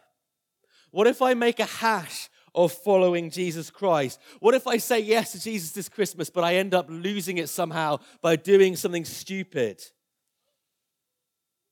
What 0.96 1.08
if 1.08 1.22
I 1.22 1.34
make 1.34 1.60
a 1.60 1.66
hash 1.66 2.30
of 2.56 2.72
following 2.72 3.30
Jesus 3.30 3.70
Christ? 3.70 4.18
What 4.40 4.56
if 4.56 4.66
I 4.66 4.78
say 4.78 5.02
yes 5.02 5.34
to 5.34 5.42
Jesus 5.42 5.72
this 5.72 5.90
Christmas, 5.90 6.30
but 6.30 6.46
I 6.46 6.56
end 6.56 6.74
up 6.74 6.86
losing 6.88 7.38
it 7.38 7.50
somehow 7.50 7.98
by 8.22 8.38
doing 8.38 8.78
something 8.78 9.04
stupid? 9.04 9.84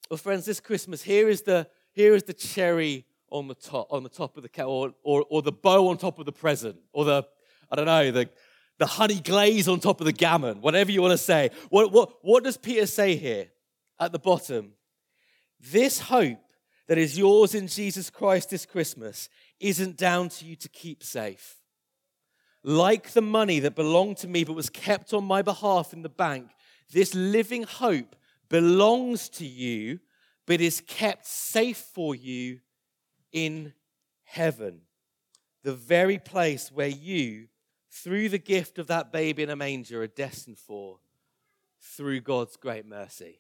Well, 0.10 0.18
friends, 0.18 0.44
this 0.44 0.60
Christmas, 0.60 1.02
here 1.02 1.30
is 1.30 1.44
the, 1.44 1.70
here 1.94 2.14
is 2.14 2.24
the 2.24 2.34
cherry 2.34 3.06
on 3.30 3.48
the 3.48 3.56
top, 3.56 3.88
on 3.92 4.04
the 4.04 4.10
top 4.10 4.36
of 4.36 4.44
the 4.44 4.64
or, 4.66 4.94
or, 5.04 5.26
or 5.30 5.42
the 5.42 5.54
bow 5.54 5.88
on 5.88 5.96
top 5.98 6.20
of 6.20 6.26
the 6.26 6.34
present, 6.34 6.76
or 6.92 7.06
the, 7.06 7.26
I 7.72 7.78
don't 7.78 7.86
know, 7.86 8.12
the, 8.12 8.30
the 8.78 8.88
honey 8.88 9.22
glaze 9.22 9.70
on 9.70 9.80
top 9.80 10.02
of 10.02 10.06
the 10.06 10.12
gammon, 10.12 10.60
whatever 10.60 10.92
you 10.92 11.02
want 11.02 11.14
to 11.14 11.18
say. 11.18 11.52
What, 11.70 11.94
what, 11.94 12.16
what 12.24 12.44
does 12.44 12.58
Peter 12.58 12.88
say 12.88 13.16
here 13.16 13.48
at 14.02 14.12
the 14.12 14.20
bottom? 14.20 14.74
This 15.62 16.02
hope 16.02 16.40
that 16.88 16.98
is 16.98 17.18
yours 17.18 17.56
in 17.56 17.68
Jesus 17.68 18.10
Christ 18.10 18.50
this 18.50 18.66
Christmas 18.66 19.30
isn't 19.60 19.98
down 19.98 20.30
to 20.30 20.46
you 20.46 20.56
to 20.58 20.70
keep 20.70 21.04
safe. 21.04 21.58
Like 22.64 23.12
the 23.12 23.22
money 23.22 23.60
that 23.60 23.76
belonged 23.76 24.18
to 24.18 24.28
me 24.28 24.44
but 24.44 24.54
was 24.54 24.70
kept 24.70 25.14
on 25.14 25.24
my 25.24 25.42
behalf 25.42 25.94
in 25.94 26.02
the 26.02 26.10
bank, 26.10 26.52
this 26.92 27.14
living 27.14 27.64
hope 27.64 28.16
belongs 28.50 29.30
to 29.30 29.46
you 29.46 30.00
but 30.46 30.62
is 30.62 30.82
kept 30.86 31.26
safe 31.26 31.78
for 31.78 32.16
you 32.16 32.60
in 33.32 33.74
heaven. 34.24 34.82
The 35.64 35.74
very 35.74 36.18
place 36.18 36.72
where 36.72 36.88
you, 36.88 37.48
through 37.90 38.30
the 38.30 38.38
gift 38.38 38.78
of 38.78 38.88
that 38.88 39.12
baby 39.12 39.44
in 39.44 39.50
a 39.50 39.56
manger, 39.56 40.02
are 40.02 40.08
destined 40.08 40.58
for 40.58 41.00
through 41.80 42.22
God's 42.22 42.58
great 42.58 42.86
mercy. 42.86 43.40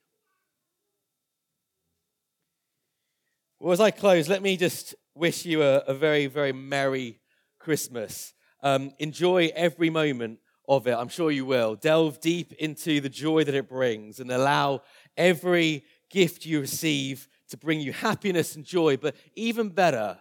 Well, 3.63 3.71
as 3.71 3.79
I 3.79 3.91
close, 3.91 4.27
let 4.27 4.41
me 4.41 4.57
just 4.57 4.93
wish 5.15 5.45
you 5.45 5.63
a, 5.63 5.77
a 5.87 5.93
very, 5.93 6.25
very 6.25 6.51
Merry 6.51 7.21
Christmas. 7.59 8.33
Um, 8.61 8.91
enjoy 8.99 9.53
every 9.55 9.89
moment 9.89 10.39
of 10.67 10.85
it. 10.85 10.91
I'm 10.91 11.07
sure 11.07 11.31
you 11.31 11.45
will. 11.45 11.75
Delve 11.75 12.19
deep 12.19 12.51
into 12.59 12.99
the 12.99 13.07
joy 13.07 13.45
that 13.45 13.55
it 13.55 13.69
brings 13.69 14.19
and 14.19 14.29
allow 14.29 14.81
every 15.15 15.85
gift 16.09 16.45
you 16.45 16.59
receive 16.59 17.29
to 17.51 17.55
bring 17.55 17.79
you 17.79 17.93
happiness 17.93 18.57
and 18.57 18.65
joy. 18.65 18.97
But 18.97 19.15
even 19.33 19.69
better 19.69 20.17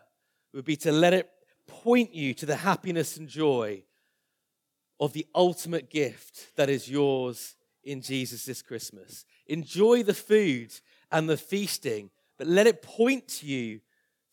would 0.54 0.64
be 0.64 0.76
to 0.76 0.92
let 0.92 1.12
it 1.12 1.28
point 1.66 2.14
you 2.14 2.34
to 2.34 2.46
the 2.46 2.54
happiness 2.54 3.16
and 3.16 3.28
joy 3.28 3.82
of 5.00 5.14
the 5.14 5.26
ultimate 5.34 5.90
gift 5.90 6.54
that 6.54 6.70
is 6.70 6.88
yours 6.88 7.56
in 7.82 8.02
Jesus 8.02 8.44
this 8.44 8.62
Christmas. 8.62 9.24
Enjoy 9.48 10.04
the 10.04 10.14
food 10.14 10.72
and 11.10 11.28
the 11.28 11.36
feasting, 11.36 12.10
but 12.42 12.48
let 12.48 12.66
it 12.66 12.82
point 12.82 13.44
you 13.44 13.78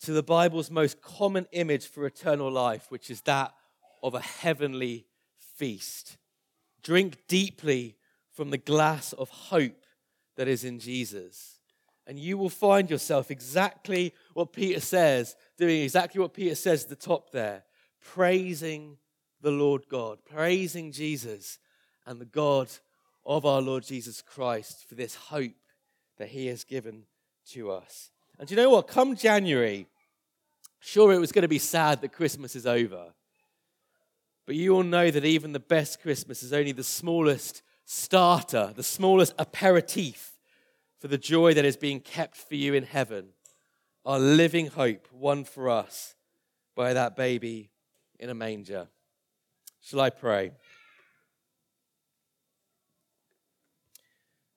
to 0.00 0.10
the 0.10 0.24
Bible's 0.24 0.68
most 0.68 1.00
common 1.00 1.46
image 1.52 1.86
for 1.86 2.04
eternal 2.04 2.50
life, 2.50 2.86
which 2.88 3.08
is 3.08 3.20
that 3.20 3.54
of 4.02 4.14
a 4.14 4.20
heavenly 4.20 5.06
feast. 5.38 6.16
Drink 6.82 7.18
deeply 7.28 7.94
from 8.32 8.50
the 8.50 8.58
glass 8.58 9.12
of 9.12 9.28
hope 9.28 9.84
that 10.34 10.48
is 10.48 10.64
in 10.64 10.80
Jesus. 10.80 11.60
And 12.04 12.18
you 12.18 12.36
will 12.36 12.48
find 12.48 12.90
yourself 12.90 13.30
exactly 13.30 14.12
what 14.34 14.52
Peter 14.52 14.80
says, 14.80 15.36
doing 15.56 15.80
exactly 15.82 16.20
what 16.20 16.34
Peter 16.34 16.56
says 16.56 16.82
at 16.82 16.90
the 16.90 16.96
top 16.96 17.30
there, 17.30 17.62
praising 18.02 18.96
the 19.40 19.52
Lord 19.52 19.88
God, 19.88 20.18
praising 20.28 20.90
Jesus 20.90 21.60
and 22.04 22.20
the 22.20 22.24
God 22.24 22.70
of 23.24 23.46
our 23.46 23.62
Lord 23.62 23.84
Jesus 23.84 24.20
Christ 24.20 24.84
for 24.88 24.96
this 24.96 25.14
hope 25.14 25.54
that 26.18 26.30
he 26.30 26.48
has 26.48 26.64
given 26.64 27.04
to 27.48 27.70
us. 27.70 28.10
And 28.38 28.48
do 28.48 28.54
you 28.54 28.60
know 28.60 28.70
what? 28.70 28.88
Come 28.88 29.16
January, 29.16 29.86
sure, 30.78 31.12
it 31.12 31.18
was 31.18 31.32
going 31.32 31.42
to 31.42 31.48
be 31.48 31.58
sad 31.58 32.00
that 32.00 32.12
Christmas 32.12 32.56
is 32.56 32.66
over. 32.66 33.12
But 34.46 34.56
you 34.56 34.74
all 34.74 34.82
know 34.82 35.10
that 35.10 35.24
even 35.24 35.52
the 35.52 35.60
best 35.60 36.00
Christmas 36.00 36.42
is 36.42 36.52
only 36.52 36.72
the 36.72 36.82
smallest 36.82 37.62
starter, 37.84 38.72
the 38.74 38.82
smallest 38.82 39.34
aperitif 39.38 40.38
for 40.98 41.08
the 41.08 41.18
joy 41.18 41.54
that 41.54 41.64
is 41.64 41.76
being 41.76 42.00
kept 42.00 42.36
for 42.36 42.54
you 42.54 42.74
in 42.74 42.84
heaven. 42.84 43.28
Our 44.04 44.18
living 44.18 44.68
hope 44.68 45.08
won 45.12 45.44
for 45.44 45.68
us 45.68 46.14
by 46.74 46.94
that 46.94 47.16
baby 47.16 47.70
in 48.18 48.30
a 48.30 48.34
manger. 48.34 48.88
Shall 49.82 50.00
I 50.00 50.10
pray? 50.10 50.52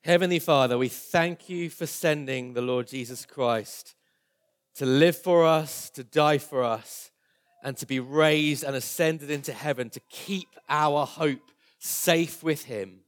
Heavenly 0.06 0.40
Father, 0.40 0.78
we 0.78 0.90
thank 0.90 1.48
you 1.48 1.70
for 1.70 1.86
sending 1.86 2.54
the 2.54 2.62
Lord 2.62 2.88
Jesus 2.88 3.26
Christ 3.26 3.96
to 4.76 4.86
live 4.86 5.16
for 5.16 5.46
us, 5.46 5.90
to 5.92 6.04
die 6.04 6.40
for 6.40 6.62
us, 6.62 7.10
and 7.64 7.78
to 7.78 7.86
be 7.86 8.02
raised 8.02 8.66
and 8.66 8.76
ascended 8.76 9.32
into 9.32 9.54
heaven 9.54 9.90
to 9.92 10.02
keep 10.10 10.50
our 10.68 11.06
hope 11.06 11.52
safe 11.80 12.44
with 12.44 12.66
Him. 12.66 13.00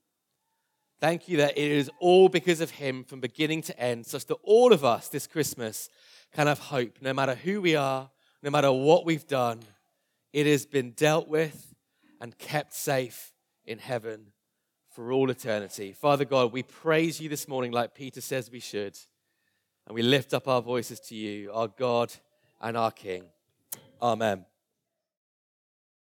Thank 1.01 1.27
you 1.27 1.35
that 1.35 1.57
it 1.57 1.69
is 1.69 1.91
all 1.99 2.29
because 2.29 2.61
of 2.61 2.71
Him 2.71 3.03
from 3.03 3.19
beginning 3.19 3.63
to 3.63 3.77
end, 3.77 4.05
such 4.05 4.27
that 4.27 4.37
all 4.41 4.71
of 4.71 4.85
us 4.85 5.09
this 5.09 5.27
Christmas 5.27 5.89
can 6.31 6.47
have 6.47 6.59
hope, 6.59 6.99
no 7.01 7.13
matter 7.13 7.35
who 7.35 7.59
we 7.59 7.75
are, 7.75 8.09
no 8.41 8.49
matter 8.49 8.71
what 8.71 9.05
we've 9.05 9.27
done. 9.27 9.59
It 10.31 10.45
has 10.45 10.65
been 10.65 10.91
dealt 10.91 11.27
with 11.27 11.75
and 12.21 12.37
kept 12.37 12.73
safe 12.73 13.33
in 13.65 13.79
heaven 13.79 14.27
for 14.95 15.11
all 15.11 15.29
eternity. 15.29 15.91
Father 15.91 16.23
God, 16.23 16.53
we 16.53 16.63
praise 16.63 17.19
you 17.19 17.27
this 17.27 17.49
morning 17.49 17.73
like 17.73 17.93
Peter 17.93 18.21
says 18.21 18.49
we 18.49 18.61
should, 18.61 18.97
and 19.85 19.93
we 19.93 20.01
lift 20.01 20.33
up 20.33 20.47
our 20.47 20.61
voices 20.61 21.01
to 21.01 21.15
you, 21.15 21.51
our 21.51 21.67
God 21.67 22.13
and 22.61 22.77
our 22.77 22.91
King. 22.91 23.25
Amen. 24.01 24.45